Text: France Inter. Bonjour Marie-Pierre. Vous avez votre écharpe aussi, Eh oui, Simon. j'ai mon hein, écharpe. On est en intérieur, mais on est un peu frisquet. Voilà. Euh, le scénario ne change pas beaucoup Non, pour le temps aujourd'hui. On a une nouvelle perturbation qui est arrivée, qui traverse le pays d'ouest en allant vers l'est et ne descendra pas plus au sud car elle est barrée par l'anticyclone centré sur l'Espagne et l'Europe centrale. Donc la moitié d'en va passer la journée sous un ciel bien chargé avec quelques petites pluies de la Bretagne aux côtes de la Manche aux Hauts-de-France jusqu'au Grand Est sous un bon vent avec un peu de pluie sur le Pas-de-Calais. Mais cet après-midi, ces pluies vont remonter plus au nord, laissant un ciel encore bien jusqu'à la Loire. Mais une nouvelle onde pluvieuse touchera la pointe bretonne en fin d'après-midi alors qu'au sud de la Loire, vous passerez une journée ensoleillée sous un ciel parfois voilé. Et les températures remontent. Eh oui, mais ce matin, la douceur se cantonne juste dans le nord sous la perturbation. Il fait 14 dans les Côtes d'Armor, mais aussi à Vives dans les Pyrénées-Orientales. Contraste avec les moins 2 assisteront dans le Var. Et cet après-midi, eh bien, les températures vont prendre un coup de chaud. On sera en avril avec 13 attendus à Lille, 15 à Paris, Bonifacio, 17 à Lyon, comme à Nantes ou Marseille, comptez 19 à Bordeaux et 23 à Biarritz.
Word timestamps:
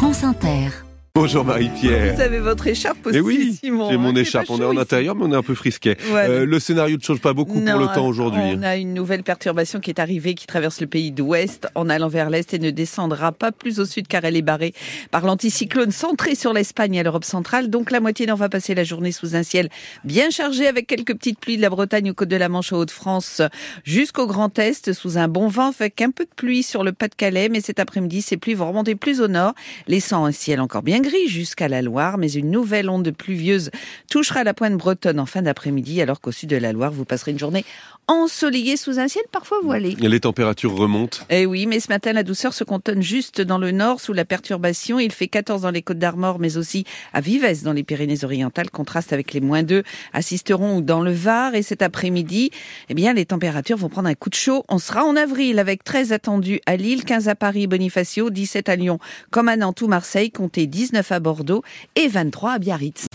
France 0.00 0.22
Inter. 0.24 0.89
Bonjour 1.12 1.44
Marie-Pierre. 1.44 2.14
Vous 2.14 2.20
avez 2.20 2.38
votre 2.38 2.68
écharpe 2.68 3.04
aussi, 3.06 3.18
Eh 3.18 3.20
oui, 3.20 3.58
Simon. 3.60 3.90
j'ai 3.90 3.96
mon 3.96 4.10
hein, 4.10 4.14
écharpe. 4.14 4.48
On 4.48 4.60
est 4.60 4.64
en 4.64 4.76
intérieur, 4.76 5.16
mais 5.16 5.24
on 5.24 5.32
est 5.32 5.36
un 5.36 5.42
peu 5.42 5.56
frisquet. 5.56 5.96
Voilà. 6.08 6.28
Euh, 6.30 6.46
le 6.46 6.60
scénario 6.60 6.96
ne 6.96 7.02
change 7.02 7.20
pas 7.20 7.32
beaucoup 7.32 7.58
Non, 7.58 7.72
pour 7.72 7.80
le 7.80 7.86
temps 7.88 8.06
aujourd'hui. 8.06 8.40
On 8.56 8.62
a 8.62 8.76
une 8.76 8.94
nouvelle 8.94 9.24
perturbation 9.24 9.80
qui 9.80 9.90
est 9.90 9.98
arrivée, 9.98 10.36
qui 10.36 10.46
traverse 10.46 10.80
le 10.80 10.86
pays 10.86 11.10
d'ouest 11.10 11.66
en 11.74 11.88
allant 11.88 12.06
vers 12.06 12.30
l'est 12.30 12.54
et 12.54 12.60
ne 12.60 12.70
descendra 12.70 13.32
pas 13.32 13.50
plus 13.50 13.80
au 13.80 13.86
sud 13.86 14.06
car 14.06 14.24
elle 14.24 14.36
est 14.36 14.42
barrée 14.42 14.72
par 15.10 15.26
l'anticyclone 15.26 15.90
centré 15.90 16.36
sur 16.36 16.52
l'Espagne 16.52 16.94
et 16.94 17.02
l'Europe 17.02 17.24
centrale. 17.24 17.70
Donc 17.70 17.90
la 17.90 17.98
moitié 17.98 18.26
d'en 18.26 18.36
va 18.36 18.48
passer 18.48 18.76
la 18.76 18.84
journée 18.84 19.10
sous 19.10 19.34
un 19.34 19.42
ciel 19.42 19.68
bien 20.04 20.30
chargé 20.30 20.68
avec 20.68 20.86
quelques 20.86 21.14
petites 21.16 21.40
pluies 21.40 21.56
de 21.56 21.62
la 21.62 21.70
Bretagne 21.70 22.12
aux 22.12 22.14
côtes 22.14 22.28
de 22.28 22.36
la 22.36 22.48
Manche 22.48 22.72
aux 22.72 22.76
Hauts-de-France 22.82 23.42
jusqu'au 23.82 24.28
Grand 24.28 24.56
Est 24.60 24.92
sous 24.92 25.18
un 25.18 25.26
bon 25.26 25.48
vent 25.48 25.72
avec 25.76 26.00
un 26.02 26.12
peu 26.12 26.24
de 26.24 26.30
pluie 26.36 26.62
sur 26.62 26.84
le 26.84 26.92
Pas-de-Calais. 26.92 27.48
Mais 27.48 27.60
cet 27.60 27.80
après-midi, 27.80 28.22
ces 28.22 28.36
pluies 28.36 28.54
vont 28.54 28.68
remonter 28.68 28.94
plus 28.94 29.20
au 29.20 29.26
nord, 29.26 29.54
laissant 29.88 30.24
un 30.24 30.32
ciel 30.32 30.60
encore 30.60 30.82
bien 30.84 30.99
jusqu'à 31.26 31.68
la 31.68 31.82
Loire. 31.82 32.18
Mais 32.18 32.32
une 32.32 32.50
nouvelle 32.50 32.88
onde 32.88 33.10
pluvieuse 33.10 33.70
touchera 34.10 34.44
la 34.44 34.54
pointe 34.54 34.74
bretonne 34.74 35.20
en 35.20 35.26
fin 35.26 35.42
d'après-midi 35.42 36.00
alors 36.02 36.20
qu'au 36.20 36.32
sud 36.32 36.50
de 36.50 36.56
la 36.56 36.72
Loire, 36.72 36.92
vous 36.92 37.04
passerez 37.04 37.32
une 37.32 37.38
journée 37.38 37.64
ensoleillée 38.10 38.76
sous 38.76 38.98
un 38.98 39.06
ciel 39.06 39.24
parfois 39.30 39.58
voilé. 39.62 39.96
Et 40.02 40.08
les 40.08 40.18
températures 40.18 40.74
remontent. 40.74 41.18
Eh 41.30 41.46
oui, 41.46 41.66
mais 41.66 41.78
ce 41.78 41.88
matin, 41.88 42.12
la 42.12 42.24
douceur 42.24 42.52
se 42.54 42.64
cantonne 42.64 43.02
juste 43.02 43.40
dans 43.40 43.58
le 43.58 43.70
nord 43.70 44.00
sous 44.00 44.12
la 44.12 44.24
perturbation. 44.24 44.98
Il 44.98 45.12
fait 45.12 45.28
14 45.28 45.62
dans 45.62 45.70
les 45.70 45.82
Côtes 45.82 45.98
d'Armor, 45.98 46.40
mais 46.40 46.56
aussi 46.56 46.84
à 47.12 47.20
Vives 47.20 47.62
dans 47.62 47.72
les 47.72 47.84
Pyrénées-Orientales. 47.84 48.70
Contraste 48.70 49.12
avec 49.12 49.32
les 49.32 49.40
moins 49.40 49.62
2 49.62 49.84
assisteront 50.12 50.80
dans 50.80 51.00
le 51.00 51.12
Var. 51.12 51.54
Et 51.54 51.62
cet 51.62 51.82
après-midi, 51.82 52.50
eh 52.88 52.94
bien, 52.94 53.12
les 53.12 53.26
températures 53.26 53.76
vont 53.76 53.88
prendre 53.88 54.08
un 54.08 54.14
coup 54.14 54.28
de 54.28 54.34
chaud. 54.34 54.64
On 54.68 54.78
sera 54.78 55.04
en 55.04 55.14
avril 55.14 55.60
avec 55.60 55.84
13 55.84 56.12
attendus 56.12 56.60
à 56.66 56.76
Lille, 56.76 57.04
15 57.04 57.28
à 57.28 57.36
Paris, 57.36 57.68
Bonifacio, 57.68 58.30
17 58.30 58.68
à 58.68 58.74
Lyon, 58.74 58.98
comme 59.30 59.48
à 59.48 59.56
Nantes 59.56 59.82
ou 59.82 59.86
Marseille, 59.86 60.32
comptez 60.32 60.66
19 60.90 61.12
à 61.12 61.20
Bordeaux 61.20 61.62
et 61.94 62.08
23 62.08 62.52
à 62.52 62.58
Biarritz. 62.58 63.06